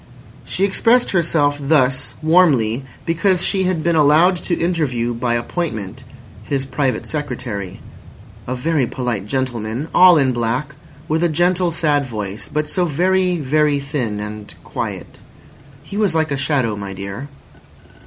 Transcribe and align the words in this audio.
She 0.43 0.65
expressed 0.65 1.11
herself 1.11 1.59
thus 1.61 2.15
warmly 2.23 2.81
because 3.05 3.45
she 3.45 3.65
had 3.65 3.83
been 3.83 3.95
allowed 3.95 4.35
to 4.37 4.59
interview 4.59 5.13
by 5.13 5.35
appointment 5.35 6.03
his 6.43 6.65
Private 6.65 7.05
Secretary—"a 7.05 8.55
very 8.55 8.87
polite 8.87 9.27
gentleman, 9.27 9.89
all 9.93 10.17
in 10.17 10.31
black, 10.31 10.73
with 11.07 11.21
a 11.21 11.29
gentle, 11.29 11.71
sad 11.71 12.03
voice, 12.07 12.49
but 12.51 12.67
so 12.67 12.85
very, 12.85 13.37
very 13.37 13.77
thin 13.79 14.19
and 14.19 14.55
quiet. 14.63 15.19
He 15.83 15.97
was 15.97 16.15
like 16.15 16.31
a 16.31 16.35
shadow, 16.37 16.75
my 16.75 16.93
dear." 16.93 17.27